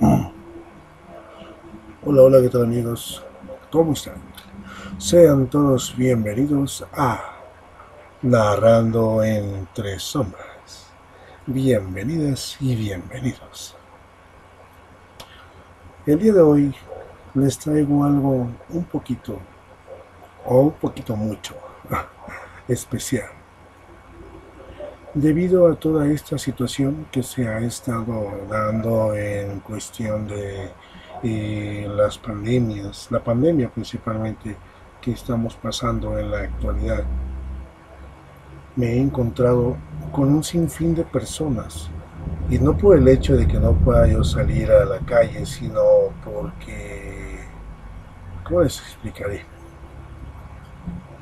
Hola, 0.00 0.32
hola, 2.02 2.40
¿qué 2.40 2.48
tal 2.48 2.62
amigos? 2.62 3.22
¿Cómo 3.70 3.92
están? 3.92 4.14
Sean 4.96 5.48
todos 5.48 5.94
bienvenidos 5.94 6.86
a 6.94 7.36
Narrando 8.22 9.22
entre 9.22 9.98
Sombras. 9.98 10.90
Bienvenidas 11.46 12.56
y 12.60 12.76
bienvenidos. 12.76 13.76
El 16.06 16.18
día 16.18 16.32
de 16.32 16.40
hoy 16.40 16.74
les 17.34 17.58
traigo 17.58 18.02
algo 18.02 18.48
un 18.70 18.84
poquito, 18.84 19.38
o 20.46 20.60
un 20.60 20.72
poquito 20.72 21.14
mucho, 21.14 21.54
especial. 22.68 23.39
Debido 25.14 25.66
a 25.66 25.74
toda 25.74 26.06
esta 26.06 26.38
situación 26.38 27.08
que 27.10 27.24
se 27.24 27.48
ha 27.48 27.58
estado 27.58 28.30
dando 28.48 29.12
en 29.16 29.58
cuestión 29.58 30.28
de 30.28 30.70
eh, 31.24 31.90
las 31.96 32.16
pandemias, 32.16 33.08
la 33.10 33.18
pandemia 33.18 33.68
principalmente 33.70 34.54
que 35.00 35.10
estamos 35.10 35.56
pasando 35.56 36.16
en 36.16 36.30
la 36.30 36.42
actualidad, 36.42 37.02
me 38.76 38.92
he 38.92 39.00
encontrado 39.00 39.76
con 40.12 40.32
un 40.32 40.44
sinfín 40.44 40.94
de 40.94 41.02
personas 41.02 41.90
y 42.48 42.60
no 42.60 42.76
por 42.76 42.96
el 42.96 43.08
hecho 43.08 43.36
de 43.36 43.48
que 43.48 43.58
no 43.58 43.72
pueda 43.72 44.06
yo 44.06 44.22
salir 44.22 44.70
a 44.70 44.84
la 44.84 45.00
calle, 45.00 45.44
sino 45.44 45.82
porque... 46.24 47.40
¿Cómo 48.44 48.62
les 48.62 48.78
explicaré? 48.78 49.44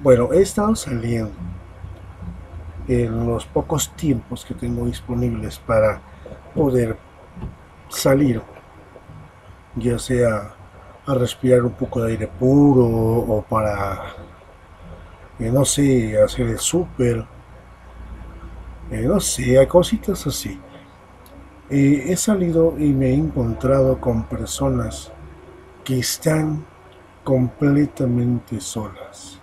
Bueno, 0.03 0.31
he 0.35 0.43
estado 0.43 0.77
saliendo 0.77 1.48
en 2.89 3.27
los 3.27 3.45
pocos 3.45 3.95
tiempos 3.95 4.45
que 4.47 4.55
tengo 4.55 4.87
disponibles 4.87 5.59
para 5.59 6.01
poder 6.55 6.97
salir, 7.89 8.43
ya 9.77 9.99
sea 9.99 10.55
a 11.07 11.15
respirar 11.15 11.63
un 11.63 11.73
poco 11.73 12.03
de 12.03 12.13
aire 12.13 12.27
puro 12.27 12.85
o 12.85 13.43
para, 13.43 14.15
eh, 15.39 15.51
no 15.51 15.65
sé, 15.65 16.21
hacer 16.21 16.49
el 16.49 16.59
súper, 16.59 17.25
eh, 18.91 19.03
no 19.03 19.21
sé, 19.21 19.67
cositas 19.69 20.27
así. 20.27 20.59
Eh, 21.71 22.07
he 22.09 22.17
salido 22.17 22.75
y 22.79 22.93
me 22.93 23.11
he 23.11 23.15
encontrado 23.15 24.01
con 24.01 24.25
personas 24.25 25.13
que 25.85 25.99
están 25.99 26.65
completamente 27.25 28.61
solas 28.61 29.38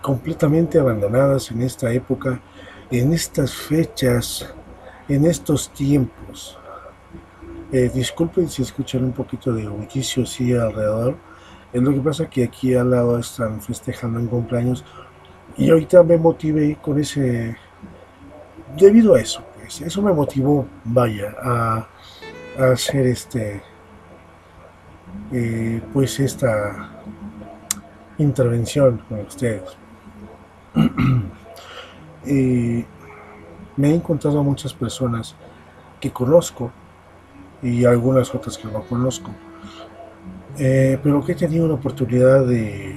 completamente 0.00 0.78
abandonadas 0.78 1.50
en 1.50 1.62
esta 1.62 1.92
época, 1.92 2.40
en 2.90 3.12
estas 3.12 3.54
fechas, 3.54 4.54
en 5.08 5.24
estos 5.26 5.70
tiempos. 5.70 6.58
Eh, 7.72 7.90
disculpen 7.92 8.48
si 8.48 8.62
escuchan 8.62 9.04
un 9.04 9.12
poquito 9.12 9.52
de 9.52 9.66
bullicio 9.66 10.22
así 10.22 10.52
alrededor. 10.54 11.16
Es 11.72 11.82
lo 11.82 11.92
que 11.92 12.00
pasa 12.00 12.30
que 12.30 12.44
aquí 12.44 12.74
al 12.74 12.90
lado 12.90 13.18
están 13.18 13.60
festejando 13.60 14.20
en 14.20 14.28
cumpleaños 14.28 14.84
y 15.56 15.70
ahorita 15.70 16.02
me 16.02 16.16
motivé 16.16 16.78
con 16.80 17.00
ese, 17.00 17.56
debido 18.76 19.14
a 19.14 19.20
eso, 19.20 19.44
pues, 19.54 19.80
eso 19.80 20.02
me 20.02 20.12
motivó, 20.12 20.66
vaya, 20.84 21.34
a, 21.42 21.88
hacer 22.72 23.06
este, 23.08 23.60
eh, 25.32 25.80
pues 25.92 26.20
esta 26.20 26.92
intervención 28.18 29.02
con 29.08 29.20
ustedes. 29.20 29.76
y 32.26 32.84
me 33.76 33.90
he 33.90 33.94
encontrado 33.94 34.42
muchas 34.42 34.72
personas 34.72 35.34
que 36.00 36.10
conozco 36.10 36.70
y 37.62 37.84
algunas 37.84 38.34
otras 38.34 38.58
que 38.58 38.68
no 38.68 38.82
conozco, 38.82 39.30
eh, 40.58 40.98
pero 41.02 41.24
que 41.24 41.32
he 41.32 41.34
tenido 41.34 41.66
la 41.66 41.74
oportunidad 41.74 42.46
de 42.46 42.96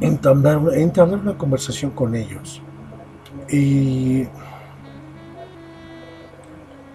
entablar, 0.00 0.60
entablar 0.74 1.20
una 1.20 1.36
conversación 1.36 1.90
con 1.90 2.14
ellos 2.14 2.62
y 3.50 4.26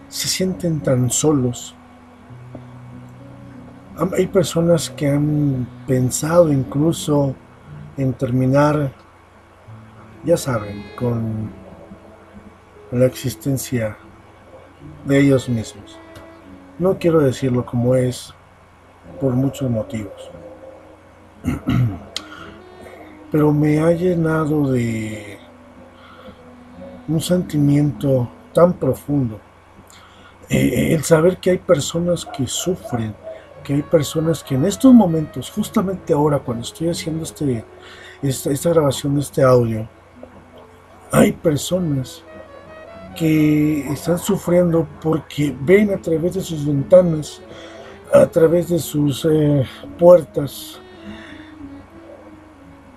se 0.10 0.28
sienten 0.28 0.82
tan 0.82 1.10
solos. 1.10 1.76
Hay 4.18 4.26
personas 4.26 4.90
que 4.90 5.08
han 5.08 5.68
pensado 5.86 6.52
incluso 6.52 7.36
en 7.98 8.14
terminar, 8.14 8.92
ya 10.24 10.38
saben, 10.38 10.84
con 10.98 11.52
la 12.92 13.06
existencia 13.06 13.96
de 15.06 15.20
ellos 15.20 15.48
mismos. 15.48 16.00
No 16.80 16.98
quiero 16.98 17.20
decirlo 17.20 17.64
como 17.64 17.96
es 17.96 18.34
por 19.20 19.34
muchos 19.34 19.70
motivos, 19.70 20.32
pero 23.32 23.54
me 23.54 23.82
ha 23.82 23.92
llenado 23.92 24.72
de 24.72 25.38
un 27.08 27.22
sentimiento 27.22 28.28
tan 28.52 28.74
profundo. 28.74 29.40
Eh, 30.50 30.96
el 30.96 31.04
saber 31.04 31.38
que 31.38 31.52
hay 31.52 31.58
personas 31.60 32.26
que 32.26 32.48
sufren, 32.48 33.14
que 33.64 33.76
hay 33.76 33.82
personas 33.82 34.44
que 34.44 34.56
en 34.56 34.66
estos 34.66 34.94
momentos, 34.94 35.50
justamente 35.50 36.14
ahora 36.14 36.40
cuando 36.40 36.64
estoy 36.64 36.90
haciendo 36.90 37.24
este, 37.24 37.64
esta, 38.22 38.52
esta 38.52 38.70
grabación 38.70 39.16
de 39.16 39.22
este 39.22 39.44
audio, 39.44 39.88
hay 41.12 41.32
personas 41.32 42.24
que 43.16 43.88
están 43.92 44.18
sufriendo 44.18 44.88
porque 45.02 45.56
ven 45.62 45.94
a 45.94 45.98
través 45.98 46.36
de 46.36 46.42
sus 46.42 46.66
ventanas, 46.66 47.42
a 48.14 48.26
través 48.26 48.70
de 48.70 48.80
sus 48.80 49.26
eh, 49.26 49.64
puertas, 50.00 50.80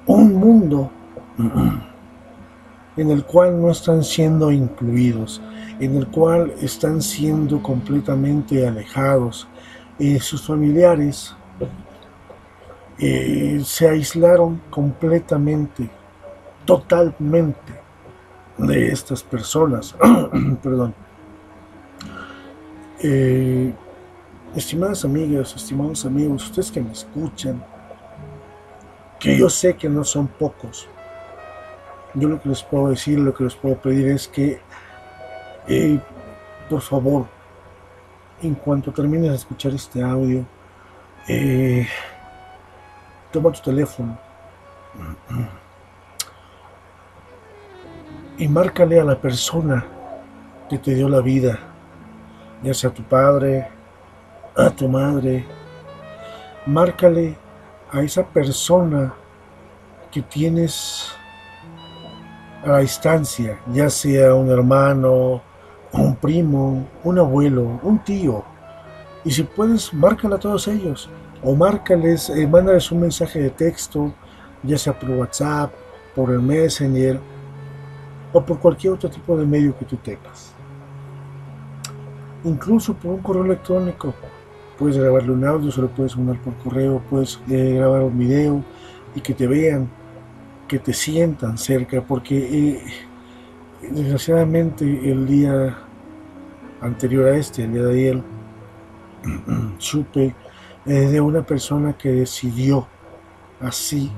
un 0.07 0.35
mundo 0.35 0.91
en 2.97 3.11
el 3.11 3.25
cual 3.25 3.61
no 3.61 3.71
están 3.71 4.05
siendo 4.05 4.53
incluidos, 4.53 5.41
en 5.81 5.97
el 5.97 6.07
cual 6.07 6.53
están 6.61 7.03
siendo 7.03 7.63
completamente 7.63 8.67
alejados. 8.67 9.49
Y 9.99 10.19
sus 10.19 10.47
familiares 10.47 11.35
eh, 12.99 13.61
se 13.65 13.89
aislaron 13.89 14.61
completamente, 14.71 15.89
totalmente 16.65 17.73
de 18.59 18.89
estas 18.89 19.23
personas. 19.23 19.95
Perdón. 20.63 20.95
Eh, 23.01 23.73
estimadas 24.55 25.05
amigas, 25.05 25.55
estimados 25.55 26.05
amigos, 26.05 26.45
ustedes 26.45 26.71
que 26.71 26.81
me 26.81 26.93
escuchan, 26.93 27.63
que 29.19 29.37
yo 29.37 29.51
sé 29.51 29.75
que 29.75 29.89
no 29.89 30.05
son 30.05 30.29
pocos, 30.29 30.89
yo 32.15 32.29
lo 32.29 32.41
que 32.41 32.49
les 32.49 32.63
puedo 32.63 32.91
decir, 32.91 33.19
lo 33.19 33.35
que 33.35 33.45
les 33.45 33.55
puedo 33.55 33.77
pedir 33.77 34.09
es 34.09 34.29
que, 34.29 34.61
eh, 35.67 35.99
por 36.71 36.81
favor, 36.81 37.27
en 38.43 38.55
cuanto 38.55 38.93
termines 38.93 39.31
de 39.31 39.37
escuchar 39.37 39.73
este 39.73 40.03
audio, 40.03 40.45
eh, 41.29 41.87
toma 43.33 43.51
tu 43.53 43.61
teléfono 43.63 44.19
y 48.37 48.49
márcale 48.49 49.01
a 49.01 49.05
la 49.05 49.17
persona 49.17 49.85
que 50.69 50.79
te 50.79 50.95
dio 50.95 51.09
la 51.09 51.21
vida, 51.21 51.59
ya 52.63 52.75
sea 52.75 52.91
tu 52.91 53.03
padre, 53.03 53.69
a 54.57 54.71
tu 54.71 54.89
madre, 54.89 55.45
márcale 56.67 57.37
a 57.93 58.03
esa 58.03 58.25
persona 58.25 59.15
que 60.11 60.23
tienes 60.23 61.13
a 62.65 62.69
la 62.69 62.79
distancia, 62.79 63.61
ya 63.73 63.91
sea 63.91 64.35
un 64.35 64.51
hermano, 64.51 65.43
un 66.03 66.17
primo, 66.17 66.87
un 67.03 67.19
abuelo, 67.19 67.81
un 67.83 67.99
tío. 67.99 68.45
Y 69.25 69.31
si 69.31 69.43
puedes, 69.45 69.93
márcale 69.95 70.35
a 70.35 70.39
todos 70.39 70.69
ellos. 70.69 71.09
O 71.43 71.55
márcales, 71.55 72.31
eh, 72.31 72.47
mándales 72.47 72.91
un 72.91 73.01
mensaje 73.01 73.41
de 73.41 73.51
texto, 73.51 74.13
ya 74.63 74.79
sea 74.79 74.99
por 74.99 75.11
WhatsApp, 75.11 75.73
por 76.15 76.31
el 76.31 76.41
Messenger, 76.41 77.21
o 78.33 78.45
por 78.45 78.59
cualquier 78.59 78.95
otro 78.95 79.11
tipo 79.11 79.37
de 79.37 79.47
medio 79.47 79.77
que 79.79 79.85
tú 79.85 79.97
tengas. 79.97 80.53
Incluso 82.45 82.95
por 82.95 83.13
un 83.13 83.21
correo 83.21 83.45
electrónico. 83.45 84.15
Puedes 84.79 84.99
grabarle 84.99 85.33
un 85.33 85.45
audio, 85.45 85.71
se 85.71 85.81
lo 85.81 85.89
puedes 85.89 86.17
mandar 86.17 86.43
por 86.43 86.55
correo, 86.55 87.01
puedes 87.09 87.41
eh, 87.49 87.75
grabar 87.77 88.03
un 88.03 88.19
video 88.19 88.65
y 89.15 89.21
que 89.21 89.33
te 89.33 89.47
vean, 89.47 89.89
que 90.67 90.81
te 90.81 90.93
sientan 90.93 91.57
cerca, 91.57 92.03
porque 92.03 92.37
eh, 92.37 92.83
desgraciadamente 93.89 94.85
el 94.85 95.27
día 95.27 95.84
anterior 96.85 97.27
a 97.27 97.37
este, 97.37 97.65
el 97.65 97.73
de 97.73 97.91
ayer, 97.91 98.23
supe 99.79 100.35
eh, 100.87 100.93
de 100.93 101.21
una 101.21 101.43
persona 101.43 101.97
que 101.97 102.11
decidió 102.11 102.87
así 103.61 104.13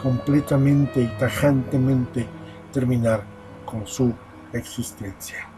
completamente 0.00 1.02
y 1.02 1.08
tajantemente 1.18 2.26
terminar 2.72 3.24
con 3.64 3.86
su 3.86 4.14
existencia, 4.52 5.48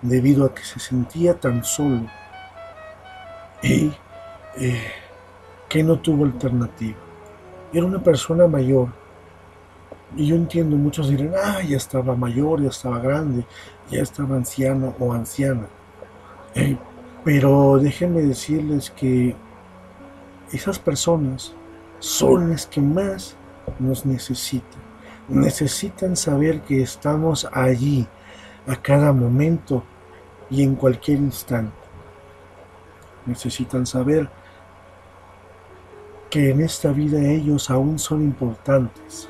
debido 0.00 0.46
a 0.46 0.54
que 0.54 0.62
se 0.62 0.78
sentía 0.78 1.38
tan 1.38 1.64
solo 1.64 2.06
y 3.62 3.92
eh, 4.56 4.90
que 5.68 5.82
no 5.82 5.98
tuvo 5.98 6.24
alternativa. 6.24 6.96
Era 7.72 7.86
una 7.86 8.02
persona 8.02 8.46
mayor. 8.46 8.88
Y 10.16 10.26
yo 10.26 10.36
entiendo, 10.36 10.76
muchos 10.76 11.08
dirán, 11.08 11.32
ah, 11.42 11.62
ya 11.62 11.76
estaba 11.76 12.14
mayor, 12.14 12.62
ya 12.62 12.68
estaba 12.68 12.98
grande, 12.98 13.46
ya 13.90 14.02
estaba 14.02 14.36
anciano 14.36 14.94
o 14.98 15.12
anciana. 15.12 15.66
Eh, 16.54 16.76
pero 17.24 17.78
déjenme 17.78 18.22
decirles 18.22 18.90
que 18.90 19.34
esas 20.52 20.78
personas 20.78 21.54
son 21.98 22.50
las 22.50 22.66
que 22.66 22.80
más 22.80 23.36
nos 23.78 24.04
necesitan. 24.04 24.82
Necesitan 25.28 26.16
saber 26.16 26.60
que 26.62 26.82
estamos 26.82 27.48
allí 27.52 28.06
a 28.66 28.76
cada 28.76 29.12
momento 29.12 29.82
y 30.50 30.62
en 30.62 30.74
cualquier 30.74 31.18
instante. 31.18 31.72
Necesitan 33.24 33.86
saber 33.86 34.28
que 36.28 36.50
en 36.50 36.60
esta 36.60 36.92
vida 36.92 37.20
ellos 37.20 37.70
aún 37.70 37.98
son 37.98 38.22
importantes. 38.22 39.28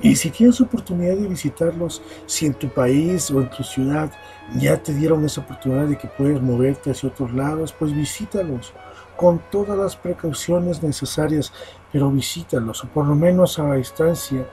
Y 0.00 0.16
si 0.16 0.30
tienes 0.30 0.60
oportunidad 0.60 1.16
de 1.16 1.26
visitarlos, 1.26 2.02
si 2.26 2.46
en 2.46 2.54
tu 2.54 2.68
país 2.68 3.30
o 3.30 3.40
en 3.40 3.50
tu 3.50 3.62
ciudad 3.62 4.10
ya 4.54 4.80
te 4.80 4.92
dieron 4.92 5.24
esa 5.24 5.40
oportunidad 5.40 5.86
de 5.86 5.96
que 5.96 6.08
puedes 6.08 6.40
moverte 6.40 6.90
hacia 6.90 7.08
otros 7.08 7.32
lados, 7.32 7.72
pues 7.72 7.94
visítalos 7.94 8.72
con 9.16 9.40
todas 9.50 9.78
las 9.78 9.96
precauciones 9.96 10.82
necesarias, 10.82 11.52
pero 11.90 12.10
visítalos, 12.10 12.84
o 12.84 12.88
por 12.88 13.06
lo 13.06 13.14
menos 13.14 13.58
a 13.58 13.72
distancia, 13.74 14.46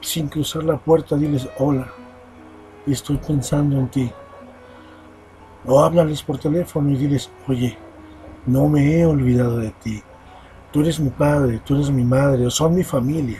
sin 0.00 0.28
cruzar 0.28 0.64
la 0.64 0.76
puerta, 0.76 1.16
diles 1.16 1.48
hola, 1.58 1.88
estoy 2.86 3.18
pensando 3.18 3.78
en 3.78 3.88
ti. 3.88 4.12
O 5.66 5.80
háblales 5.80 6.22
por 6.22 6.38
teléfono 6.38 6.90
y 6.90 6.96
diles, 6.96 7.30
oye, 7.46 7.78
no 8.46 8.68
me 8.68 8.98
he 8.98 9.06
olvidado 9.06 9.58
de 9.58 9.70
ti 9.70 10.02
tú 10.74 10.80
eres 10.80 10.98
mi 10.98 11.10
padre, 11.10 11.60
tú 11.64 11.76
eres 11.76 11.88
mi 11.88 12.02
madre, 12.02 12.44
o 12.46 12.50
son 12.50 12.74
mi 12.74 12.82
familia. 12.82 13.38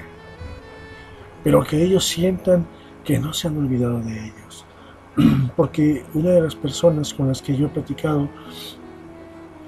Pero 1.44 1.62
que 1.62 1.80
ellos 1.80 2.06
sientan 2.06 2.66
que 3.04 3.18
no 3.18 3.34
se 3.34 3.46
han 3.46 3.58
olvidado 3.58 4.00
de 4.00 4.18
ellos. 4.18 4.64
Porque 5.56 6.04
una 6.14 6.30
de 6.30 6.40
las 6.40 6.56
personas 6.56 7.12
con 7.12 7.28
las 7.28 7.42
que 7.42 7.54
yo 7.54 7.66
he 7.66 7.68
platicado 7.68 8.28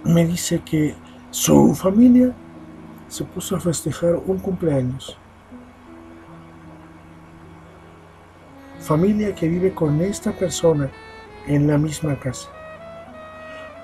me 0.03 0.27
dice 0.27 0.63
que 0.65 0.95
su 1.31 1.75
familia 1.75 2.35
se 3.09 3.25
puso 3.25 3.57
a 3.57 3.61
festejar 3.61 4.17
un 4.17 4.39
cumpleaños. 4.39 5.19
Familia 8.79 9.35
que 9.35 9.49
vive 9.49 9.75
con 9.75 10.01
esta 10.01 10.33
persona 10.33 10.91
en 11.47 11.67
la 11.67 11.77
misma 11.77 12.19
casa. 12.19 12.49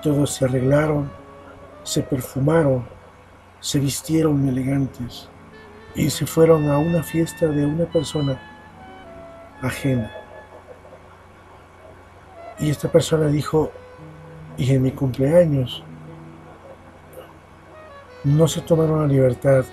Todos 0.01 0.31
se 0.31 0.45
arreglaron, 0.45 1.11
se 1.83 2.01
perfumaron, 2.01 2.85
se 3.59 3.79
vistieron 3.79 4.47
elegantes 4.47 5.29
y 5.95 6.09
se 6.09 6.25
fueron 6.25 6.69
a 6.69 6.77
una 6.77 7.03
fiesta 7.03 7.47
de 7.47 7.65
una 7.65 7.85
persona 7.85 8.39
ajena. 9.61 10.11
Y 12.59 12.69
esta 12.69 12.91
persona 12.91 13.27
dijo, 13.27 13.71
y 14.57 14.71
en 14.71 14.81
mi 14.81 14.91
cumpleaños 14.91 15.83
no 18.23 18.47
se 18.47 18.61
tomaron 18.61 19.01
la 19.01 19.07
libertad, 19.07 19.65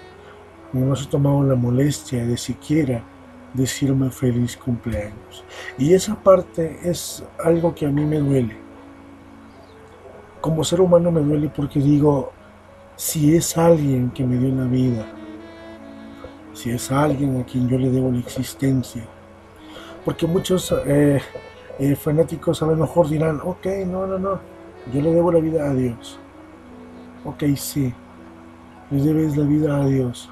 no 0.73 0.97
se 0.97 1.07
tomaron 1.07 1.49
la 1.49 1.55
molestia 1.55 2.25
de 2.27 2.37
siquiera 2.37 3.03
decirme 3.55 4.11
feliz 4.11 4.57
cumpleaños. 4.57 5.45
Y 5.79 5.95
esa 5.95 6.15
parte 6.15 6.79
es 6.83 7.25
algo 7.43 7.75
que 7.75 7.87
a 7.87 7.91
mí 7.91 8.05
me 8.05 8.19
duele. 8.19 8.57
Como 10.41 10.65
ser 10.65 10.81
humano 10.81 11.11
me 11.11 11.21
duele 11.21 11.49
porque 11.49 11.81
digo, 11.81 12.33
si 12.97 13.37
es 13.37 13.57
alguien 13.57 14.11
que 14.11 14.25
me 14.25 14.37
dio 14.37 14.55
la 14.55 14.65
vida, 14.65 15.07
si 16.61 16.71
es 16.71 16.93
alguien 16.93 17.41
a 17.41 17.45
quien 17.45 17.67
yo 17.69 17.79
le 17.79 17.89
debo 17.89 18.13
la 18.13 18.19
existencia. 18.19 19.03
Porque 20.05 20.27
muchos 20.27 20.75
eh, 20.85 21.19
eh, 21.79 21.97
fanáticos 21.97 22.63
a 22.63 22.67
lo 22.67 22.77
mejor 22.77 23.09
dirán, 23.09 23.41
ok, 23.43 23.67
no, 23.87 24.07
no, 24.07 24.19
no, 24.19 24.39
yo 24.93 25.01
le 25.01 25.11
debo 25.11 25.33
la 25.33 25.41
vida 25.41 25.71
a 25.71 25.73
Dios. 25.73 26.19
Ok, 27.25 27.45
sí, 27.57 27.95
le 28.91 29.03
debes 29.03 29.39
la 29.39 29.45
vida 29.45 29.77
a 29.81 29.87
Dios. 29.87 30.29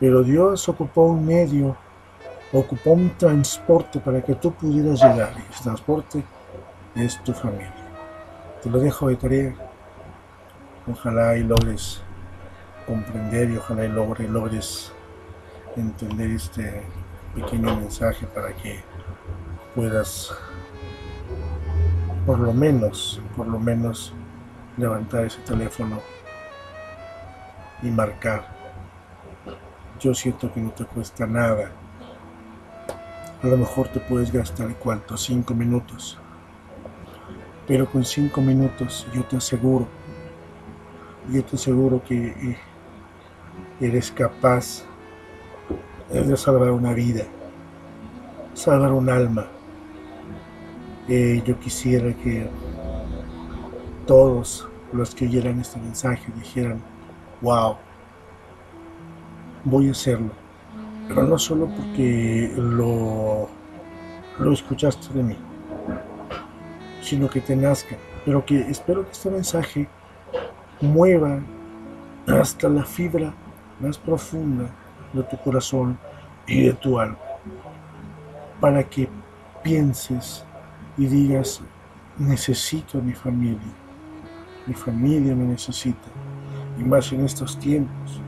Pero 0.00 0.24
Dios 0.24 0.68
ocupó 0.68 1.02
un 1.02 1.24
medio, 1.24 1.76
ocupó 2.52 2.90
un 2.90 3.10
transporte 3.16 4.00
para 4.00 4.20
que 4.22 4.34
tú 4.34 4.52
pudieras 4.52 5.00
llegar. 5.00 5.34
Y 5.36 5.52
ese 5.52 5.62
transporte 5.62 6.24
es 6.96 7.22
tu 7.22 7.32
familia. 7.32 7.72
Te 8.60 8.68
lo 8.68 8.80
dejo 8.80 9.08
de 9.08 9.16
tarea. 9.16 9.54
Ojalá 10.90 11.36
y 11.36 11.44
logres 11.44 12.02
comprender 12.88 13.50
y 13.50 13.56
ojalá 13.56 13.84
y 13.84 13.88
logres, 13.88 14.28
logres 14.28 14.92
entender 15.76 16.30
este 16.30 16.82
pequeño 17.34 17.76
mensaje 17.76 18.26
para 18.26 18.52
que 18.54 18.80
puedas 19.74 20.34
por 22.26 22.38
lo 22.38 22.52
menos, 22.52 23.20
por 23.36 23.46
lo 23.46 23.58
menos 23.58 24.12
levantar 24.76 25.24
ese 25.24 25.40
teléfono 25.40 26.00
y 27.82 27.86
marcar. 27.90 28.46
Yo 30.00 30.14
siento 30.14 30.52
que 30.52 30.60
no 30.60 30.70
te 30.70 30.84
cuesta 30.84 31.26
nada. 31.26 31.70
A 33.42 33.46
lo 33.46 33.56
mejor 33.56 33.88
te 33.88 34.00
puedes 34.00 34.32
gastar 34.32 34.74
cuánto, 34.76 35.16
cinco 35.16 35.54
minutos. 35.54 36.18
Pero 37.66 37.90
con 37.90 38.04
cinco 38.04 38.40
minutos 38.40 39.06
yo 39.12 39.24
te 39.24 39.36
aseguro 39.36 39.88
yo 41.30 41.44
te 41.44 41.56
aseguro 41.56 42.02
que 42.02 42.28
eh, 42.28 42.58
eres 43.80 44.10
capaz 44.10 44.84
de 46.12 46.36
salvar 46.36 46.70
una 46.70 46.92
vida, 46.92 47.24
salvar 48.52 48.92
un 48.92 49.08
alma. 49.08 49.46
Eh, 51.08 51.42
yo 51.44 51.58
quisiera 51.58 52.12
que 52.12 52.48
todos 54.06 54.68
los 54.92 55.14
que 55.14 55.26
oyeran 55.26 55.58
este 55.60 55.80
mensaje 55.80 56.30
dijeran, 56.36 56.82
wow, 57.40 57.76
voy 59.64 59.88
a 59.88 59.92
hacerlo. 59.92 60.30
Pero 61.08 61.22
no 61.24 61.38
solo 61.38 61.66
porque 61.66 62.52
lo, 62.56 63.48
lo 64.38 64.52
escuchaste 64.52 65.14
de 65.14 65.22
mí, 65.22 65.36
sino 67.00 67.28
que 67.28 67.40
te 67.40 67.56
nazca. 67.56 67.96
Pero 68.24 68.44
que 68.44 68.60
espero 68.60 69.04
que 69.04 69.12
este 69.12 69.30
mensaje 69.30 69.88
mueva 70.80 71.40
hasta 72.28 72.68
la 72.68 72.84
fibra 72.84 73.34
más 73.80 73.98
profunda 73.98 74.70
de 75.12 75.22
tu 75.24 75.36
corazón 75.38 75.98
y 76.46 76.66
de 76.66 76.72
tu 76.74 76.98
alma, 76.98 77.18
para 78.60 78.82
que 78.82 79.08
pienses 79.62 80.44
y 80.96 81.06
digas, 81.06 81.60
necesito 82.18 82.98
a 82.98 83.00
mi 83.00 83.12
familia, 83.12 83.72
mi 84.66 84.74
familia 84.74 85.34
me 85.34 85.44
necesita, 85.44 86.08
y 86.78 86.82
más 86.82 87.12
en 87.12 87.24
estos 87.24 87.58
tiempos. 87.58 88.20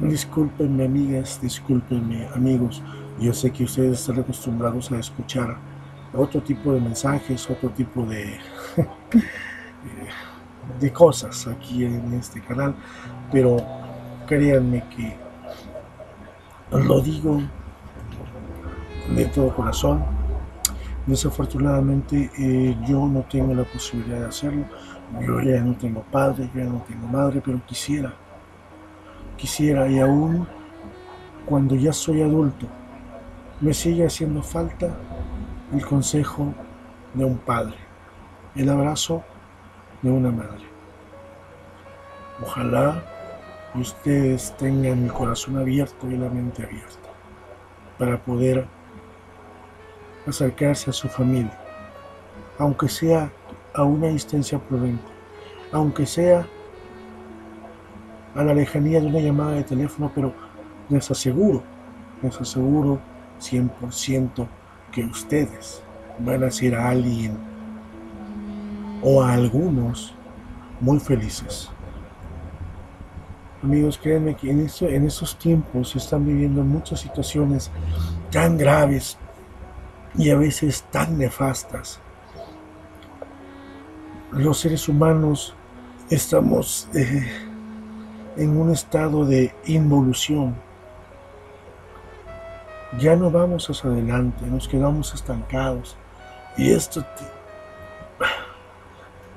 Discúlpenme 0.00 0.84
amigas, 0.84 1.40
discúlpenme 1.40 2.28
amigos, 2.34 2.82
yo 3.18 3.32
sé 3.32 3.50
que 3.50 3.64
ustedes 3.64 4.00
están 4.00 4.20
acostumbrados 4.20 4.92
a 4.92 4.98
escuchar 4.98 5.56
otro 6.12 6.42
tipo 6.42 6.72
de 6.72 6.80
mensajes, 6.80 7.48
otro 7.50 7.70
tipo 7.70 8.04
de... 8.04 8.38
de 10.80 10.92
cosas 10.92 11.46
aquí 11.46 11.84
en 11.84 12.12
este 12.14 12.40
canal, 12.40 12.74
pero 13.30 13.56
créanme 14.26 14.84
que 14.94 15.16
lo 16.72 17.00
digo 17.00 17.40
de 19.14 19.26
todo 19.26 19.54
corazón. 19.54 20.04
Desafortunadamente 21.06 22.30
eh, 22.38 22.76
yo 22.86 23.06
no 23.06 23.20
tengo 23.22 23.54
la 23.54 23.64
posibilidad 23.64 24.20
de 24.20 24.26
hacerlo. 24.26 24.64
Yo 25.20 25.40
ya 25.40 25.60
no 25.60 25.76
tengo 25.76 26.02
padre, 26.02 26.50
yo 26.52 26.60
ya 26.60 26.68
no 26.68 26.82
tengo 26.82 27.06
madre, 27.06 27.40
pero 27.44 27.64
quisiera, 27.64 28.12
quisiera 29.36 29.88
y 29.88 30.00
aún 30.00 30.46
cuando 31.44 31.76
ya 31.76 31.92
soy 31.92 32.22
adulto, 32.22 32.66
me 33.60 33.72
sigue 33.72 34.04
haciendo 34.04 34.42
falta 34.42 34.96
el 35.72 35.86
consejo 35.86 36.52
de 37.14 37.24
un 37.24 37.38
padre, 37.38 37.76
el 38.56 38.68
abrazo 38.68 39.22
de 40.02 40.10
una 40.10 40.32
madre. 40.32 40.66
Ojalá 42.42 43.02
ustedes 43.80 44.54
tengan 44.56 45.04
el 45.04 45.12
corazón 45.12 45.58
abierto 45.58 46.10
y 46.10 46.16
la 46.16 46.28
mente 46.28 46.64
abierta 46.64 47.08
para 47.98 48.22
poder 48.22 48.66
acercarse 50.26 50.90
a 50.90 50.92
su 50.92 51.08
familia, 51.08 51.58
aunque 52.58 52.88
sea 52.88 53.30
a 53.74 53.82
una 53.84 54.08
distancia 54.08 54.58
prudente, 54.58 55.04
aunque 55.72 56.06
sea 56.06 56.46
a 58.34 58.44
la 58.44 58.54
lejanía 58.54 59.00
de 59.00 59.06
una 59.06 59.20
llamada 59.20 59.52
de 59.52 59.64
teléfono, 59.64 60.10
pero 60.14 60.32
les 60.88 61.10
aseguro, 61.10 61.62
les 62.22 62.38
aseguro 62.40 63.00
100% 63.40 64.46
que 64.92 65.04
ustedes 65.04 65.82
van 66.18 66.44
a 66.44 66.50
ser 66.50 66.74
a 66.74 66.88
alguien 66.88 67.36
o 69.02 69.22
a 69.22 69.32
algunos 69.32 70.14
muy 70.80 70.98
felices. 70.98 71.70
Amigos, 73.66 73.98
créanme 74.00 74.36
que 74.36 74.48
en, 74.48 74.60
estos 75.06 75.36
tiempos 75.40 75.90
se 75.90 75.98
están 75.98 76.24
viviendo 76.24 76.62
muchas 76.62 77.00
situaciones 77.00 77.68
tan 78.30 78.56
graves 78.56 79.18
y 80.16 80.30
a 80.30 80.36
veces 80.36 80.84
tan 80.92 81.18
nefastas. 81.18 81.98
Los 84.30 84.60
seres 84.60 84.88
humanos 84.88 85.56
estamos 86.10 86.88
eh, 86.94 87.28
en 88.36 88.56
un 88.56 88.70
estado 88.70 89.24
de 89.24 89.52
involución. 89.64 90.54
Ya 93.00 93.16
no 93.16 93.32
vamos 93.32 93.68
hacia 93.68 93.90
adelante, 93.90 94.46
nos 94.46 94.68
quedamos 94.68 95.12
estancados. 95.12 95.96
Y 96.56 96.70
esto, 96.70 97.04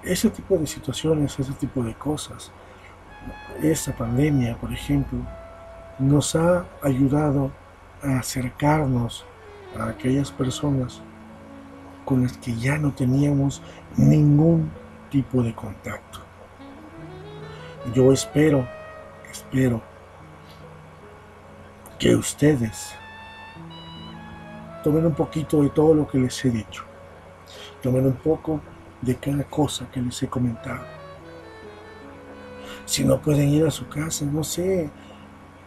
ese 0.03 0.29
tipo 0.29 0.55
de 0.55 0.67
situaciones, 0.67 1.39
ese 1.39 1.53
tipo 1.53 1.81
de 1.81 1.95
cosas, 1.95 2.51
esta 3.61 3.93
pandemia, 3.93 4.55
por 4.57 4.71
ejemplo, 4.71 5.19
nos 5.97 6.35
ha 6.35 6.65
ayudado 6.81 7.51
a 8.01 8.19
acercarnos 8.19 9.25
a 9.77 9.89
aquellas 9.89 10.31
personas 10.31 11.01
con 12.05 12.23
las 12.23 12.38
que 12.38 12.55
ya 12.55 12.77
no 12.77 12.91
teníamos 12.93 13.61
ningún 13.97 14.71
tipo 15.09 15.43
de 15.43 15.53
contacto. 15.53 16.19
Yo 17.93 18.11
espero, 18.11 18.67
espero 19.29 19.81
que 21.97 22.15
ustedes 22.15 22.93
tomen 24.83 25.05
un 25.05 25.13
poquito 25.13 25.61
de 25.61 25.69
todo 25.69 25.93
lo 25.93 26.07
que 26.07 26.17
les 26.17 26.45
he 26.45 26.49
dicho. 26.49 26.83
Tomen 27.81 28.05
un 28.05 28.15
poco 28.15 28.61
de 29.01 29.15
cada 29.15 29.43
cosa 29.43 29.89
que 29.91 30.01
les 30.01 30.21
he 30.23 30.27
comentado. 30.27 30.98
Si 32.89 33.05
no 33.05 33.22
pueden 33.22 33.50
ir 33.50 33.67
a 33.67 33.69
su 33.69 33.88
casa, 33.88 34.25
no 34.25 34.43
sé, 34.43 34.89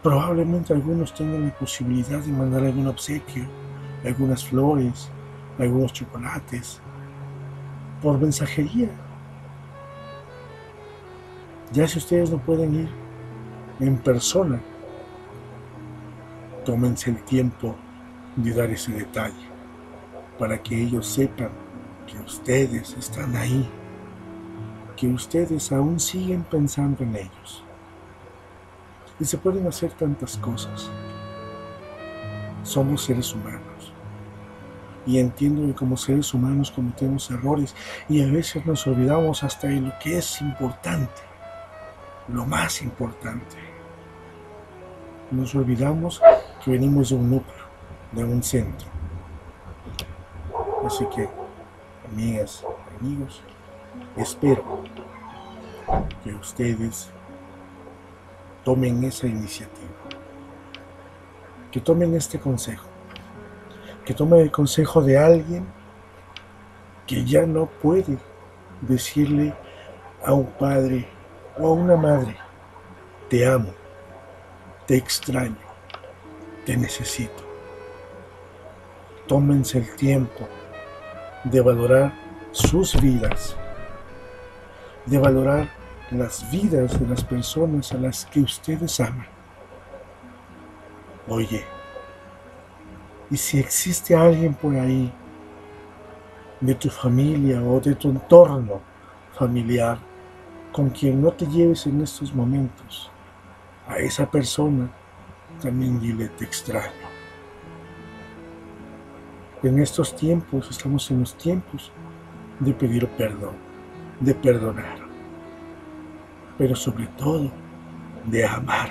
probablemente 0.01 0.73
algunos 0.73 1.13
tengan 1.13 1.45
la 1.45 1.57
posibilidad 1.57 2.19
de 2.19 2.33
mandar 2.33 2.65
algún 2.65 2.87
obsequio, 2.87 3.45
algunas 4.03 4.43
flores, 4.43 5.09
algunos 5.57 5.93
chocolates, 5.93 6.81
por 8.01 8.19
mensajería. 8.19 8.89
Ya 11.71 11.87
si 11.87 11.99
ustedes 11.99 12.29
no 12.29 12.39
pueden 12.39 12.75
ir 12.75 12.89
en 13.79 13.97
persona, 13.99 14.59
tómense 16.65 17.09
el 17.09 17.23
tiempo 17.23 17.73
de 18.35 18.53
dar 18.53 18.69
ese 18.69 18.91
detalle 18.91 19.47
para 20.37 20.61
que 20.61 20.81
ellos 20.81 21.07
sepan 21.07 21.51
que 22.05 22.17
ustedes 22.17 22.97
están 22.97 23.33
ahí, 23.37 23.65
que 25.03 25.09
ustedes 25.09 25.69
aún 25.73 25.99
siguen 25.99 26.43
pensando 26.43 27.03
en 27.03 27.17
ellos. 27.17 27.61
Y 29.19 29.25
se 29.25 29.37
pueden 29.37 29.67
hacer 29.67 29.91
tantas 29.91 30.37
cosas. 30.37 30.89
Somos 32.63 33.03
seres 33.03 33.33
humanos. 33.33 33.91
Y 35.05 35.19
entiendo 35.19 35.67
que 35.67 35.73
como 35.73 35.97
seres 35.97 36.33
humanos 36.33 36.71
cometemos 36.71 37.29
errores 37.31 37.75
y 38.07 38.23
a 38.23 38.31
veces 38.31 38.65
nos 38.65 38.87
olvidamos 38.87 39.43
hasta 39.43 39.67
de 39.67 39.81
lo 39.81 39.91
que 40.01 40.19
es 40.19 40.39
importante 40.39 41.21
lo 42.29 42.45
más 42.45 42.81
importante. 42.81 43.57
Nos 45.31 45.53
olvidamos 45.53 46.21
que 46.63 46.71
venimos 46.71 47.09
de 47.09 47.15
un 47.15 47.29
núcleo, 47.29 47.65
de 48.13 48.23
un 48.23 48.41
centro. 48.41 48.87
Así 50.87 51.05
que, 51.13 51.27
amigas, 52.09 52.63
amigos, 53.01 53.43
espero 54.17 54.83
que 56.23 56.33
ustedes 56.33 57.09
tomen 58.63 59.03
esa 59.03 59.27
iniciativa, 59.27 59.89
que 61.71 61.79
tomen 61.79 62.15
este 62.15 62.39
consejo, 62.39 62.87
que 64.05 64.13
tomen 64.13 64.39
el 64.41 64.51
consejo 64.51 65.01
de 65.01 65.17
alguien 65.17 65.65
que 67.07 67.25
ya 67.25 67.45
no 67.45 67.65
puede 67.65 68.17
decirle 68.81 69.53
a 70.25 70.33
un 70.33 70.45
padre 70.45 71.07
o 71.57 71.67
a 71.67 71.73
una 71.73 71.95
madre, 71.95 72.37
te 73.29 73.45
amo, 73.45 73.73
te 74.87 74.95
extraño, 74.95 75.57
te 76.65 76.77
necesito. 76.77 77.43
Tómense 79.27 79.79
el 79.79 79.95
tiempo 79.95 80.47
de 81.43 81.61
valorar 81.61 82.13
sus 82.51 82.99
vidas, 83.01 83.57
de 85.05 85.17
valorar 85.17 85.69
las 86.11 86.49
vidas 86.51 86.99
de 86.99 87.07
las 87.07 87.23
personas 87.23 87.91
a 87.91 87.97
las 87.97 88.25
que 88.25 88.41
ustedes 88.41 88.99
aman. 88.99 89.27
Oye, 91.27 91.63
y 93.31 93.37
si 93.37 93.59
existe 93.59 94.15
alguien 94.15 94.53
por 94.53 94.75
ahí 94.75 95.11
de 96.59 96.75
tu 96.75 96.89
familia 96.89 97.61
o 97.61 97.79
de 97.79 97.95
tu 97.95 98.09
entorno 98.09 98.81
familiar 99.33 99.97
con 100.71 100.89
quien 100.89 101.21
no 101.21 101.31
te 101.31 101.45
lleves 101.47 101.87
en 101.87 102.01
estos 102.01 102.33
momentos, 102.33 103.09
a 103.87 103.97
esa 103.97 104.29
persona 104.29 104.89
también 105.61 105.99
dile 105.99 106.29
te 106.29 106.45
extraño. 106.45 106.91
En 109.61 109.79
estos 109.79 110.15
tiempos, 110.15 110.69
estamos 110.69 111.09
en 111.09 111.21
los 111.21 111.37
tiempos 111.37 111.91
de 112.59 112.73
pedir 112.73 113.07
perdón, 113.09 113.55
de 114.19 114.33
perdonar, 114.33 114.97
pero 116.57 116.75
sobre 116.75 117.07
todo 117.17 117.51
de 118.25 118.45
amar. 118.45 118.89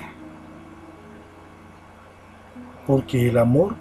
Porque 2.87 3.29
el 3.29 3.39
amor, 3.39 3.75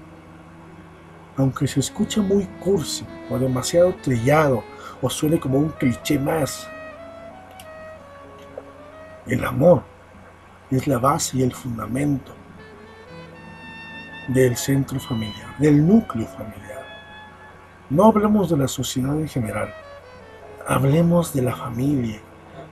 aunque 1.38 1.68
se 1.68 1.80
escucha 1.80 2.22
muy 2.22 2.46
cursi 2.64 3.06
o 3.30 3.40
demasiado 3.40 3.94
trillado 3.96 4.64
o 5.02 5.10
suene 5.10 5.40
como 5.40 5.58
un 5.58 5.70
cliché 5.70 6.20
más, 6.20 6.70
el 9.28 9.44
amor 9.44 9.84
es 10.70 10.88
la 10.88 11.00
base 11.00 11.38
y 11.38 11.44
el 11.44 11.54
fundamento 11.54 12.34
del 14.28 14.56
centro 14.56 15.00
familiar, 15.00 15.58
del 15.58 15.86
núcleo 15.86 16.28
familiar. 16.28 16.86
No 17.90 18.06
hablemos 18.06 18.50
de 18.50 18.58
la 18.58 18.68
sociedad 18.68 19.20
en 19.20 19.28
general, 19.28 19.74
hablemos 20.72 21.34
de 21.34 21.42
la 21.42 21.54
familia, 21.54 22.20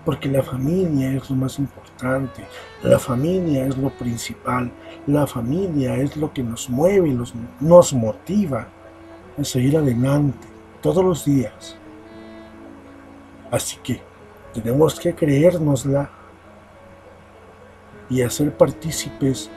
porque 0.05 0.29
la 0.29 0.41
familia 0.41 1.11
es 1.11 1.29
lo 1.29 1.35
más 1.35 1.59
importante, 1.59 2.45
la 2.81 2.97
familia 2.97 3.65
es 3.65 3.77
lo 3.77 3.89
principal, 3.89 4.71
la 5.05 5.27
familia 5.27 5.95
es 5.95 6.15
lo 6.15 6.31
que 6.33 6.41
nos 6.41 6.69
mueve 6.69 7.09
y 7.09 7.17
nos 7.59 7.93
motiva 7.93 8.67
a 9.37 9.43
seguir 9.43 9.77
adelante 9.77 10.47
todos 10.81 11.03
los 11.03 11.25
días. 11.25 11.77
Así 13.51 13.77
que 13.83 14.01
tenemos 14.53 14.97
que 14.97 15.13
creérnosla 15.13 16.09
y 18.09 18.21
hacer 18.21 18.55
partícipes 18.55 19.51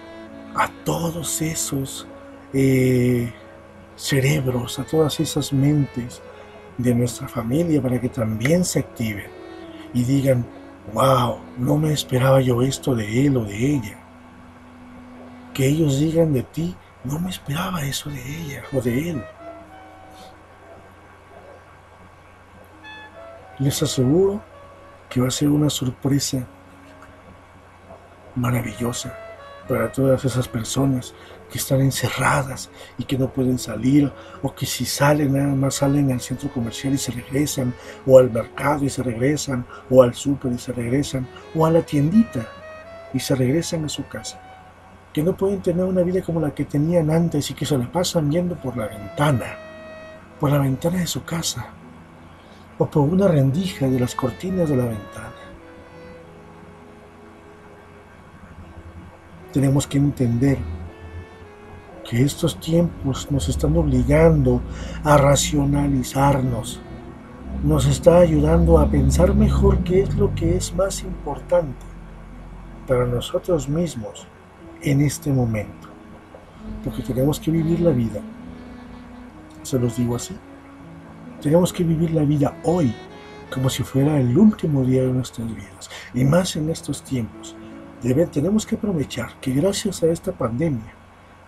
a 0.56 0.68
todos 0.84 1.40
esos 1.40 2.08
eh, 2.52 3.32
cerebros, 3.94 4.80
a 4.80 4.84
todas 4.84 5.20
esas 5.20 5.52
mentes 5.52 6.20
de 6.78 6.94
nuestra 6.94 7.28
familia 7.28 7.80
para 7.82 8.00
que 8.00 8.08
también 8.08 8.64
se 8.64 8.80
activen 8.80 9.30
y 9.92 10.04
digan, 10.04 10.46
wow, 10.92 11.38
no 11.58 11.76
me 11.76 11.92
esperaba 11.92 12.40
yo 12.40 12.62
esto 12.62 12.94
de 12.94 13.26
él 13.26 13.36
o 13.36 13.44
de 13.44 13.56
ella. 13.56 13.98
Que 15.54 15.66
ellos 15.66 16.00
digan 16.00 16.32
de 16.32 16.42
ti, 16.42 16.74
no 17.04 17.18
me 17.18 17.30
esperaba 17.30 17.82
eso 17.82 18.10
de 18.10 18.20
ella 18.20 18.62
o 18.72 18.80
de 18.80 19.10
él. 19.10 19.24
Les 23.58 23.82
aseguro 23.82 24.42
que 25.08 25.20
va 25.20 25.28
a 25.28 25.30
ser 25.30 25.48
una 25.48 25.68
sorpresa 25.68 26.46
maravillosa 28.34 29.21
para 29.68 29.90
todas 29.90 30.24
esas 30.24 30.48
personas 30.48 31.14
que 31.50 31.58
están 31.58 31.82
encerradas 31.82 32.70
y 32.96 33.04
que 33.04 33.18
no 33.18 33.30
pueden 33.30 33.58
salir, 33.58 34.10
o 34.42 34.54
que 34.54 34.64
si 34.64 34.86
salen 34.86 35.34
nada 35.34 35.54
más 35.54 35.76
salen 35.76 36.10
al 36.10 36.20
centro 36.20 36.50
comercial 36.50 36.94
y 36.94 36.98
se 36.98 37.12
regresan, 37.12 37.74
o 38.06 38.18
al 38.18 38.30
mercado 38.30 38.84
y 38.84 38.90
se 38.90 39.02
regresan, 39.02 39.66
o 39.90 40.02
al 40.02 40.14
súper 40.14 40.52
y 40.52 40.58
se 40.58 40.72
regresan, 40.72 41.28
o 41.54 41.66
a 41.66 41.70
la 41.70 41.82
tiendita 41.82 42.48
y 43.12 43.20
se 43.20 43.34
regresan 43.34 43.84
a 43.84 43.90
su 43.90 44.08
casa. 44.08 44.40
Que 45.12 45.22
no 45.22 45.36
pueden 45.36 45.60
tener 45.60 45.84
una 45.84 46.00
vida 46.00 46.22
como 46.22 46.40
la 46.40 46.54
que 46.54 46.64
tenían 46.64 47.10
antes 47.10 47.50
y 47.50 47.54
que 47.54 47.66
se 47.66 47.76
la 47.76 47.92
pasan 47.92 48.30
viendo 48.30 48.56
por 48.56 48.74
la 48.76 48.88
ventana, 48.88 49.58
por 50.40 50.50
la 50.50 50.58
ventana 50.58 51.00
de 51.00 51.06
su 51.06 51.22
casa, 51.22 51.66
o 52.78 52.86
por 52.86 53.02
una 53.02 53.28
rendija 53.28 53.88
de 53.88 54.00
las 54.00 54.14
cortinas 54.14 54.70
de 54.70 54.76
la 54.76 54.86
ventana. 54.86 55.31
Tenemos 59.52 59.86
que 59.86 59.98
entender 59.98 60.58
que 62.08 62.22
estos 62.22 62.58
tiempos 62.58 63.30
nos 63.30 63.48
están 63.48 63.76
obligando 63.76 64.60
a 65.04 65.16
racionalizarnos, 65.16 66.80
nos 67.62 67.86
está 67.86 68.18
ayudando 68.18 68.78
a 68.78 68.90
pensar 68.90 69.34
mejor 69.34 69.84
qué 69.84 70.02
es 70.02 70.14
lo 70.16 70.34
que 70.34 70.56
es 70.56 70.74
más 70.74 71.02
importante 71.02 71.86
para 72.86 73.06
nosotros 73.06 73.68
mismos 73.68 74.26
en 74.82 75.00
este 75.00 75.32
momento. 75.32 75.88
Porque 76.84 77.02
tenemos 77.02 77.38
que 77.38 77.50
vivir 77.50 77.80
la 77.80 77.90
vida. 77.90 78.20
Se 79.62 79.78
los 79.78 79.96
digo 79.96 80.16
así. 80.16 80.36
Tenemos 81.40 81.72
que 81.72 81.84
vivir 81.84 82.12
la 82.12 82.22
vida 82.22 82.56
hoy 82.64 82.94
como 83.52 83.68
si 83.68 83.82
fuera 83.82 84.18
el 84.18 84.36
último 84.36 84.84
día 84.84 85.02
de 85.02 85.12
nuestras 85.12 85.48
vidas. 85.54 85.90
Y 86.14 86.24
más 86.24 86.56
en 86.56 86.70
estos 86.70 87.02
tiempos. 87.02 87.56
Tenemos 88.30 88.66
que 88.66 88.74
aprovechar 88.74 89.38
que 89.40 89.52
gracias 89.52 90.02
a 90.02 90.08
esta 90.08 90.32
pandemia 90.32 90.92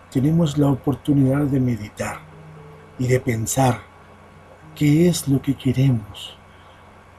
tenemos 0.09 0.57
la 0.57 0.69
oportunidad 0.69 1.41
de 1.41 1.59
meditar 1.59 2.19
y 2.97 3.07
de 3.07 3.19
pensar 3.19 3.81
qué 4.73 5.09
es 5.09 5.27
lo 5.27 5.41
que 5.41 5.55
queremos. 5.55 6.37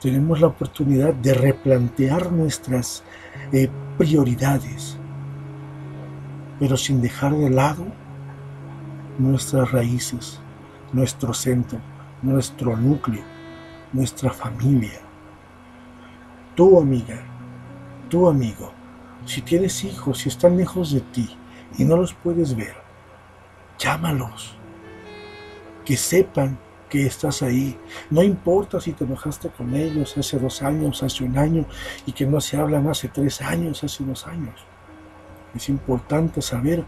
Tenemos 0.00 0.40
la 0.40 0.46
oportunidad 0.46 1.12
de 1.12 1.34
replantear 1.34 2.32
nuestras 2.32 3.04
eh, 3.52 3.68
prioridades, 3.98 4.96
pero 6.58 6.78
sin 6.78 7.02
dejar 7.02 7.34
de 7.34 7.50
lado 7.50 7.84
nuestras 9.18 9.70
raíces, 9.70 10.40
nuestro 10.94 11.34
centro, 11.34 11.78
nuestro 12.22 12.74
núcleo, 12.74 13.24
nuestra 13.92 14.30
familia. 14.30 15.00
Tú 16.54 16.80
amiga, 16.80 17.22
tú 18.08 18.28
amigo, 18.28 18.72
si 19.26 19.42
tienes 19.42 19.84
hijos, 19.84 20.18
si 20.18 20.28
están 20.28 20.56
lejos 20.56 20.92
de 20.92 21.00
ti 21.00 21.36
y 21.76 21.84
no 21.84 21.96
los 21.96 22.14
puedes 22.14 22.56
ver, 22.56 22.76
llámalos, 23.78 24.56
que 25.84 25.96
sepan 25.96 26.58
que 26.88 27.06
estás 27.06 27.42
ahí. 27.42 27.78
No 28.10 28.22
importa 28.22 28.80
si 28.80 28.92
te 28.92 29.04
enojaste 29.04 29.50
con 29.50 29.74
ellos 29.74 30.16
hace 30.16 30.38
dos 30.38 30.62
años, 30.62 31.02
hace 31.02 31.24
un 31.24 31.36
año, 31.36 31.66
y 32.06 32.12
que 32.12 32.26
no 32.26 32.40
se 32.40 32.56
hablan 32.56 32.88
hace 32.88 33.08
tres 33.08 33.42
años, 33.42 33.82
hace 33.82 34.04
dos 34.04 34.26
años. 34.26 34.54
Es 35.54 35.68
importante 35.68 36.40
saber 36.42 36.84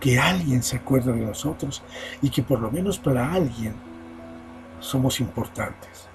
que 0.00 0.18
alguien 0.18 0.62
se 0.62 0.76
acuerda 0.76 1.12
de 1.12 1.26
nosotros 1.26 1.82
y 2.22 2.30
que 2.30 2.42
por 2.42 2.60
lo 2.60 2.70
menos 2.70 2.98
para 2.98 3.32
alguien 3.32 3.74
somos 4.80 5.20
importantes. 5.20 6.08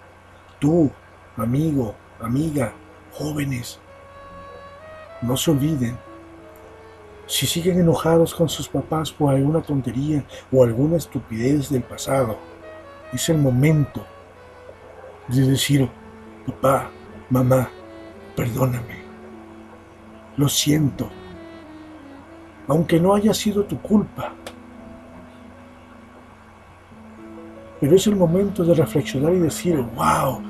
Tú, 0.59 0.89
amigo, 1.37 1.95
amiga, 2.21 2.73
jóvenes, 3.11 3.79
no 5.23 5.37
se 5.37 5.51
olviden. 5.51 5.97
Si 7.25 7.47
siguen 7.47 7.79
enojados 7.79 8.35
con 8.35 8.49
sus 8.49 8.67
papás 8.67 9.11
por 9.11 9.33
alguna 9.33 9.61
tontería 9.61 10.23
o 10.51 10.63
alguna 10.63 10.97
estupidez 10.97 11.69
del 11.69 11.83
pasado, 11.83 12.37
es 13.13 13.29
el 13.29 13.37
momento 13.37 14.05
de 15.29 15.47
decir, 15.47 15.89
papá, 16.45 16.91
mamá, 17.29 17.69
perdóname, 18.35 19.03
lo 20.35 20.49
siento, 20.49 21.09
aunque 22.67 22.99
no 22.99 23.15
haya 23.15 23.33
sido 23.33 23.63
tu 23.63 23.79
culpa. 23.81 24.33
Pero 27.79 27.95
es 27.95 28.07
el 28.07 28.15
momento 28.15 28.63
de 28.63 28.73
reflexionar 28.73 29.33
y 29.33 29.39
decir, 29.39 29.77
wow, 29.95 30.41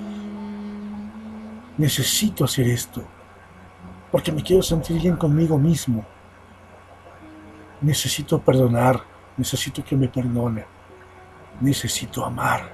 necesito 1.78 2.46
hacer 2.46 2.68
esto, 2.68 3.04
porque 4.14 4.32
me 4.32 4.42
quiero 4.42 4.64
sentir 4.64 5.02
bien 5.02 5.18
conmigo 5.18 5.58
mismo. 5.58 6.06
Necesito 7.82 8.40
perdonar, 8.40 9.04
necesito 9.36 9.84
que 9.84 9.98
me 9.98 10.08
perdone 10.08 10.66
necesito 11.62 12.26
amar. 12.26 12.72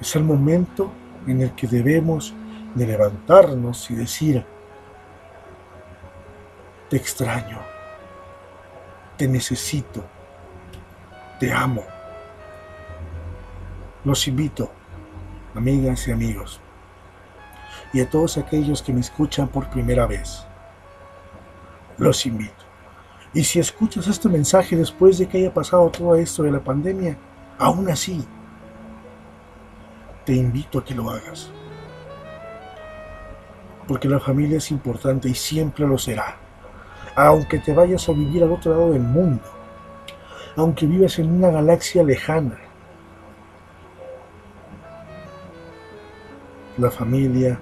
Es 0.00 0.16
el 0.16 0.24
momento 0.24 0.92
en 1.26 1.40
el 1.42 1.52
que 1.52 1.66
debemos 1.66 2.34
de 2.74 2.86
levantarnos 2.86 3.90
y 3.90 3.94
decir, 3.94 4.44
te 6.88 6.96
extraño, 6.96 7.58
te 9.16 9.28
necesito, 9.28 10.04
te 11.38 11.52
amo. 11.52 11.84
Los 14.04 14.26
invito, 14.26 14.70
amigas 15.54 16.08
y 16.08 16.12
amigos, 16.12 16.60
y 17.92 18.00
a 18.00 18.08
todos 18.08 18.38
aquellos 18.38 18.82
que 18.82 18.92
me 18.92 19.00
escuchan 19.00 19.48
por 19.48 19.68
primera 19.68 20.06
vez, 20.06 20.46
los 21.98 22.24
invito 22.26 22.72
y 23.34 23.44
si 23.44 23.58
escuchas 23.60 24.06
este 24.08 24.28
mensaje 24.28 24.76
después 24.76 25.18
de 25.18 25.26
que 25.26 25.38
haya 25.38 25.54
pasado 25.54 25.88
todo 25.90 26.16
esto 26.16 26.42
de 26.42 26.50
la 26.50 26.60
pandemia, 26.60 27.16
aún 27.58 27.88
así, 27.90 28.22
te 30.26 30.34
invito 30.34 30.78
a 30.78 30.84
que 30.84 30.94
lo 30.94 31.08
hagas. 31.08 31.50
Porque 33.88 34.08
la 34.08 34.20
familia 34.20 34.58
es 34.58 34.70
importante 34.70 35.30
y 35.30 35.34
siempre 35.34 35.86
lo 35.86 35.96
será. 35.96 36.36
Aunque 37.16 37.58
te 37.58 37.72
vayas 37.72 38.06
a 38.08 38.12
vivir 38.12 38.42
al 38.42 38.52
otro 38.52 38.72
lado 38.72 38.92
del 38.92 39.02
mundo, 39.02 39.44
aunque 40.56 40.86
vivas 40.86 41.18
en 41.18 41.32
una 41.32 41.48
galaxia 41.48 42.02
lejana, 42.02 42.58
la 46.76 46.90
familia 46.90 47.58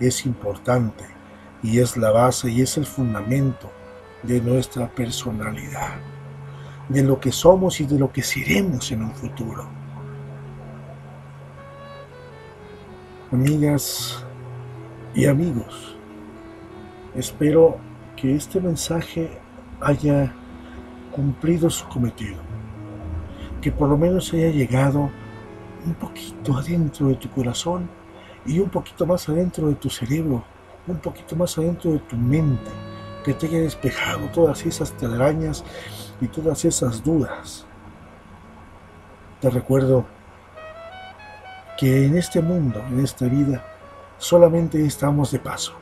es 0.00 0.26
importante 0.26 1.04
y 1.62 1.78
es 1.78 1.96
la 1.96 2.10
base 2.10 2.50
y 2.50 2.62
es 2.62 2.76
el 2.78 2.86
fundamento 2.86 3.70
de 4.22 4.40
nuestra 4.40 4.88
personalidad, 4.88 5.94
de 6.88 7.02
lo 7.02 7.20
que 7.20 7.32
somos 7.32 7.80
y 7.80 7.86
de 7.86 7.98
lo 7.98 8.10
que 8.12 8.22
seremos 8.22 8.90
en 8.92 9.02
un 9.02 9.12
futuro. 9.12 9.68
Amigas 13.30 14.24
y 15.14 15.26
amigos, 15.26 15.96
espero 17.14 17.78
que 18.16 18.34
este 18.34 18.60
mensaje 18.60 19.38
haya 19.80 20.34
cumplido 21.12 21.70
su 21.70 21.86
cometido, 21.88 22.38
que 23.60 23.70
por 23.70 23.88
lo 23.88 23.96
menos 23.96 24.32
haya 24.32 24.50
llegado 24.50 25.10
un 25.86 25.94
poquito 25.94 26.56
adentro 26.56 27.08
de 27.08 27.14
tu 27.14 27.30
corazón 27.30 27.88
y 28.46 28.58
un 28.58 28.70
poquito 28.70 29.06
más 29.06 29.28
adentro 29.28 29.68
de 29.68 29.74
tu 29.74 29.90
cerebro, 29.90 30.44
un 30.86 30.98
poquito 30.98 31.36
más 31.36 31.56
adentro 31.58 31.92
de 31.92 31.98
tu 32.00 32.16
mente 32.16 32.70
que 33.24 33.34
te 33.34 33.46
haya 33.46 33.60
despejado 33.60 34.28
todas 34.28 34.64
esas 34.64 34.92
telarañas 34.92 35.64
y 36.20 36.28
todas 36.28 36.64
esas 36.64 37.04
dudas. 37.04 37.66
Te 39.40 39.50
recuerdo 39.50 40.06
que 41.78 42.06
en 42.06 42.16
este 42.16 42.40
mundo, 42.40 42.80
en 42.88 43.00
esta 43.00 43.26
vida, 43.26 43.64
solamente 44.18 44.84
estamos 44.84 45.30
de 45.30 45.38
paso 45.38 45.74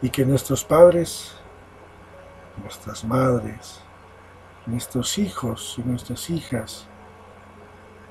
y 0.00 0.10
que 0.10 0.24
nuestros 0.24 0.64
padres, 0.64 1.34
nuestras 2.60 3.04
madres, 3.04 3.80
nuestros 4.66 5.18
hijos 5.18 5.76
y 5.78 5.82
nuestras 5.82 6.30
hijas 6.30 6.86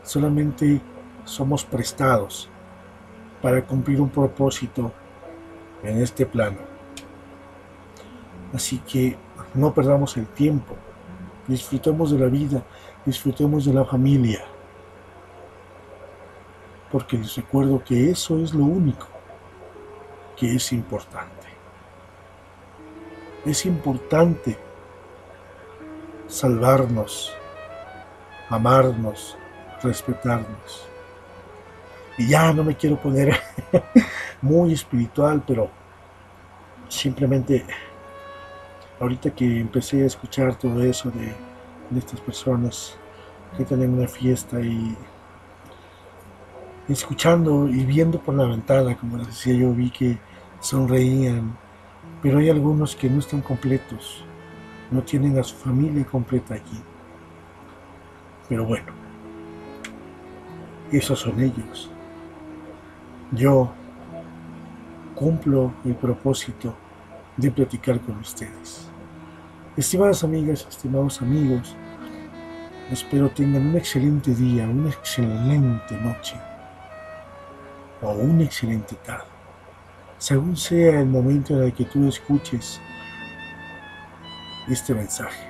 solamente 0.04 0.82
somos 1.24 1.64
prestados 1.64 2.50
para 3.42 3.66
cumplir 3.66 4.00
un 4.00 4.10
propósito 4.10 4.92
en 5.84 6.02
este 6.02 6.26
plano. 6.26 6.60
Así 8.54 8.80
que 8.80 9.18
no 9.54 9.74
perdamos 9.74 10.16
el 10.18 10.28
tiempo, 10.28 10.76
disfrutemos 11.48 12.12
de 12.12 12.20
la 12.20 12.28
vida, 12.28 12.64
disfrutemos 13.06 13.66
de 13.66 13.74
la 13.74 13.86
familia, 13.86 14.44
porque 16.92 17.18
les 17.18 17.36
recuerdo 17.36 17.84
que 17.84 18.12
eso 18.12 18.38
es 18.40 18.54
lo 18.54 18.66
único 18.66 19.08
que 20.38 20.56
es 20.56 20.72
importante. 20.74 21.48
Es 23.46 23.66
importante 23.66 24.58
salvarnos, 26.28 27.34
amarnos, 28.50 29.38
respetarnos. 29.82 30.91
Ya 32.28 32.54
no 32.54 32.64
me 32.64 32.76
quiero 32.76 32.98
poner 32.98 33.38
muy 34.42 34.74
espiritual, 34.74 35.44
pero 35.46 35.70
simplemente 36.88 37.66
ahorita 39.00 39.32
que 39.32 39.60
empecé 39.60 40.04
a 40.04 40.06
escuchar 40.06 40.56
todo 40.56 40.84
eso 40.84 41.12
de, 41.12 41.34
estas 41.98 42.22
personas 42.22 42.96
que 43.58 43.66
tienen 43.66 43.94
una 43.94 44.08
fiesta 44.08 44.62
y 44.62 44.96
escuchando 46.88 47.68
y 47.68 47.84
viendo 47.84 48.20
por 48.20 48.36
la 48.36 48.46
ventana, 48.46 48.96
como 48.96 49.18
les 49.18 49.28
decía 49.28 49.54
yo, 49.56 49.74
vi 49.74 49.90
que 49.90 50.18
sonreían, 50.62 51.58
pero 52.22 52.38
hay 52.38 52.50
algunos 52.50 52.96
que 52.96 53.10
no 53.10 53.20
están 53.20 53.42
completos, 53.42 54.24
no 54.90 55.02
tienen 55.04 55.38
a 55.38 55.44
su 55.44 55.56
familia 55.56 56.06
completa 56.06 56.56
aquí. 56.56 56.82
Pero 58.48 58.66
bueno, 58.66 58.94
esos 60.92 61.20
son 61.20 61.42
ellos. 61.42 61.91
Yo 63.32 63.72
cumplo 65.16 65.74
el 65.86 65.96
propósito 65.96 66.76
de 67.38 67.52
platicar 67.52 68.00
con 68.02 68.18
ustedes. 68.18 68.88
Estimadas 69.78 70.24
amigas, 70.24 70.68
estimados 70.70 71.22
amigos, 71.22 71.76
Espero 72.92 73.30
tengan 73.30 73.68
un 73.68 73.78
excelente 73.78 74.36
día, 74.36 74.68
una 74.68 74.90
excelente 74.90 75.96
noche 75.96 76.36
o 78.02 78.12
una 78.12 78.44
excelente 78.44 78.96
tarde. 78.96 79.24
Según 80.18 80.58
sea 80.58 81.00
el 81.00 81.06
momento 81.06 81.54
en 81.54 81.64
el 81.64 81.74
que 81.74 81.86
tú 81.86 82.06
escuches 82.10 82.82
este 84.68 84.94
mensaje. 84.94 85.48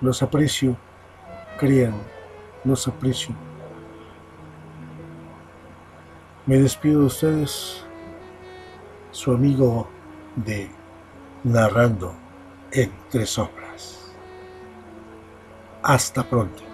Los 0.00 0.22
aprecio, 0.22 0.76
crean, 1.58 2.00
los 2.62 2.86
aprecio. 2.86 3.34
Me 6.50 6.58
despido 6.58 7.02
de 7.02 7.06
ustedes, 7.06 7.84
su 9.12 9.30
amigo 9.30 9.88
de 10.34 10.68
Narrando 11.44 12.12
en 12.72 12.90
Tres 13.08 13.38
Obras. 13.38 14.12
Hasta 15.80 16.28
pronto. 16.28 16.69